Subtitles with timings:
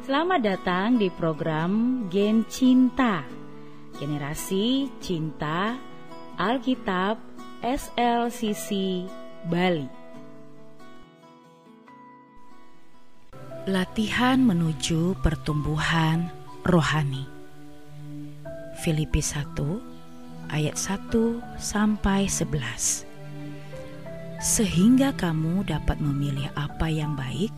[0.00, 3.20] Selamat datang di program Gen Cinta.
[4.00, 5.76] Generasi Cinta
[6.40, 7.20] Alkitab
[7.60, 9.04] SLCC
[9.44, 9.84] Bali.
[13.68, 16.32] Latihan menuju pertumbuhan
[16.64, 17.28] rohani.
[18.80, 19.52] Filipi 1
[20.48, 23.04] ayat 1 sampai 11
[24.40, 27.52] Sehingga kamu dapat memilih apa yang baik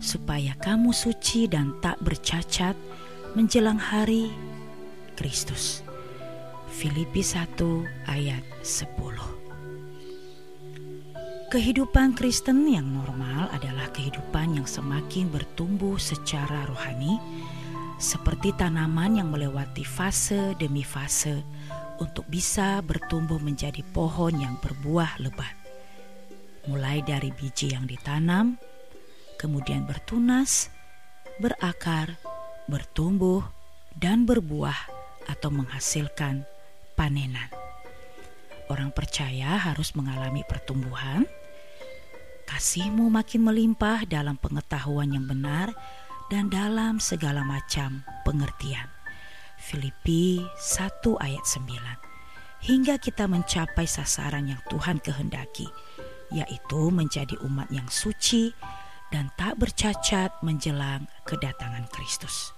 [0.00, 2.74] supaya kamu suci dan tak bercacat
[3.36, 4.32] menjelang hari
[5.14, 5.84] Kristus.
[6.72, 8.88] Filipi 1 ayat 10
[11.50, 17.18] Kehidupan Kristen yang normal adalah kehidupan yang semakin bertumbuh secara rohani,
[17.98, 21.42] seperti tanaman yang melewati fase demi fase
[21.98, 25.58] untuk bisa bertumbuh menjadi pohon yang berbuah lebat.
[26.70, 28.54] Mulai dari biji yang ditanam,
[29.40, 30.68] kemudian bertunas,
[31.40, 32.20] berakar,
[32.68, 33.40] bertumbuh,
[33.96, 34.76] dan berbuah
[35.32, 36.44] atau menghasilkan
[36.92, 37.48] panenan.
[38.68, 41.24] Orang percaya harus mengalami pertumbuhan.
[42.44, 45.72] Kasihmu makin melimpah dalam pengetahuan yang benar
[46.28, 48.86] dan dalam segala macam pengertian.
[49.56, 52.10] Filipi 1 ayat 9
[52.60, 55.64] hingga kita mencapai sasaran yang Tuhan kehendaki,
[56.28, 58.52] yaitu menjadi umat yang suci
[59.10, 62.54] dan tak bercacat menjelang kedatangan Kristus.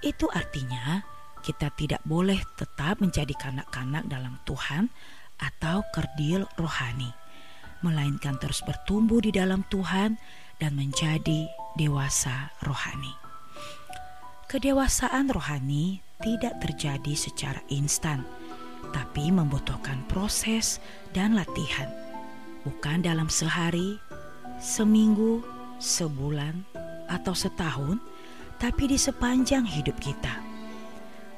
[0.00, 1.02] Itu artinya
[1.42, 4.90] kita tidak boleh tetap menjadi kanak-kanak dalam Tuhan
[5.38, 7.10] atau kerdil rohani,
[7.82, 10.18] melainkan terus bertumbuh di dalam Tuhan
[10.58, 11.46] dan menjadi
[11.78, 13.14] dewasa rohani.
[14.50, 18.26] Kedewasaan rohani tidak terjadi secara instan,
[18.90, 20.82] tapi membutuhkan proses
[21.14, 21.86] dan latihan,
[22.66, 24.00] bukan dalam sehari
[24.58, 25.42] seminggu,
[25.78, 26.66] sebulan,
[27.08, 27.96] atau setahun,
[28.60, 30.44] tapi di sepanjang hidup kita.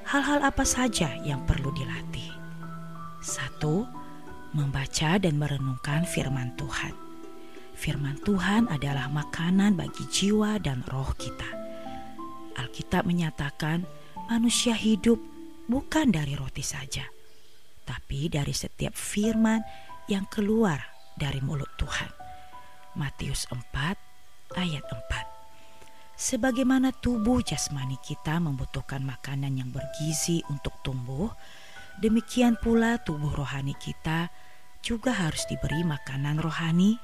[0.09, 2.35] Hal-hal apa saja yang perlu dilatih?
[3.23, 3.87] Satu,
[4.57, 6.97] membaca dan merenungkan firman Tuhan.
[7.79, 11.49] Firman Tuhan adalah makanan bagi jiwa dan roh kita.
[12.59, 13.87] Alkitab menyatakan
[14.29, 15.17] manusia hidup
[15.71, 17.07] bukan dari roti saja,
[17.87, 19.63] tapi dari setiap firman
[20.11, 20.83] yang keluar
[21.15, 22.20] dari mulut Tuhan.
[22.99, 23.95] Matius 4
[24.59, 24.99] ayat 4.
[26.21, 31.31] Sebagaimana tubuh jasmani kita membutuhkan makanan yang bergizi untuk tumbuh,
[32.03, 34.29] demikian pula tubuh rohani kita
[34.85, 36.99] juga harus diberi makanan rohani,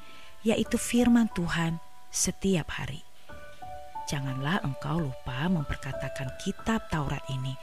[0.44, 1.80] yaitu firman Tuhan
[2.12, 3.00] setiap hari.
[4.06, 7.54] Janganlah engkau lupa memperkatakan kitab Taurat ini,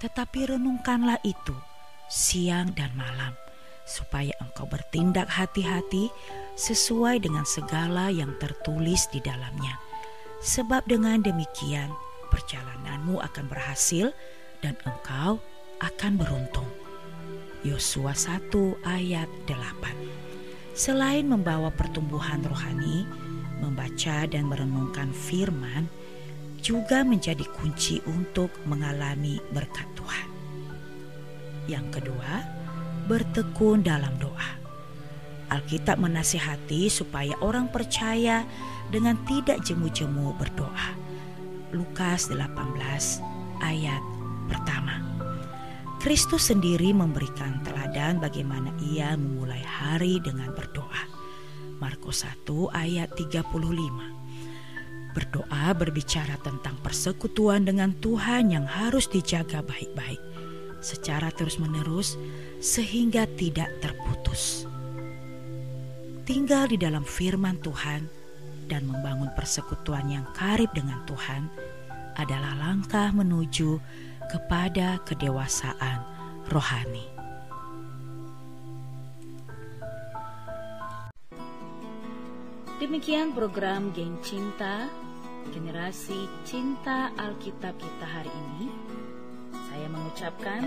[0.00, 1.54] tetapi renungkanlah itu
[2.06, 3.34] siang dan malam,
[3.86, 6.10] supaya engkau bertindak hati-hati
[6.58, 9.78] sesuai dengan segala yang tertulis di dalamnya.
[10.42, 11.88] Sebab dengan demikian
[12.28, 14.10] perjalananmu akan berhasil
[14.60, 15.38] dan engkau
[15.80, 16.68] akan beruntung.
[17.62, 18.52] Yosua 1
[18.84, 23.08] ayat 8 Selain membawa pertumbuhan rohani,
[23.64, 25.88] membaca dan merenungkan firman
[26.60, 30.28] juga menjadi kunci untuk mengalami berkat Tuhan.
[31.64, 32.44] Yang kedua,
[33.06, 34.58] bertekun dalam doa.
[35.46, 38.42] Alkitab menasihati supaya orang percaya
[38.90, 40.98] dengan tidak jemu-jemu berdoa.
[41.70, 42.42] Lukas 18
[43.62, 44.02] ayat
[44.50, 45.02] pertama.
[46.02, 51.02] Kristus sendiri memberikan teladan bagaimana ia memulai hari dengan berdoa.
[51.78, 53.46] Markus 1 ayat 35.
[55.14, 60.35] Berdoa berbicara tentang persekutuan dengan Tuhan yang harus dijaga baik-baik
[60.80, 62.18] secara terus-menerus
[62.60, 64.66] sehingga tidak terputus
[66.26, 68.10] tinggal di dalam firman Tuhan
[68.66, 71.46] dan membangun persekutuan yang karib dengan Tuhan
[72.18, 73.78] adalah langkah menuju
[74.26, 76.02] kepada kedewasaan
[76.50, 77.06] rohani.
[82.82, 84.90] Demikian program Geng Cinta,
[85.54, 88.85] generasi cinta Alkitab kita hari ini.
[89.76, 90.62] Saya mengucapkan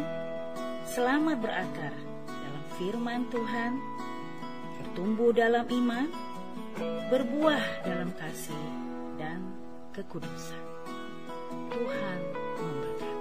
[0.86, 1.94] selamat berakar
[2.30, 3.82] dalam firman Tuhan
[4.78, 6.14] bertumbuh dalam iman,
[7.10, 8.66] berbuah dalam kasih
[9.18, 9.42] dan
[9.98, 10.62] kekudusan.
[11.74, 12.20] Tuhan
[12.62, 13.19] memberkati.